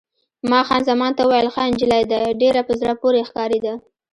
ما 0.49 0.59
خان 0.67 0.81
زمان 0.89 1.11
ته 1.17 1.21
وویل: 1.25 1.47
ښه 1.53 1.61
نجلۍ 1.71 2.03
ده، 2.11 2.19
ډېره 2.41 2.61
په 2.67 2.73
زړه 2.81 2.93
پورې 3.01 3.25
ښکارېده. 3.29 3.73